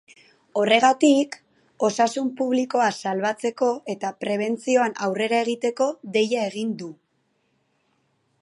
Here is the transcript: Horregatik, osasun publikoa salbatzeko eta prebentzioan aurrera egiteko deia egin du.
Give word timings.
Horregatik, 0.59 1.35
osasun 1.89 2.31
publikoa 2.39 2.87
salbatzeko 3.03 3.69
eta 3.95 4.13
prebentzioan 4.25 4.99
aurrera 5.09 5.45
egiteko 5.47 5.91
deia 6.17 6.51
egin 6.53 6.77
du. 6.83 6.93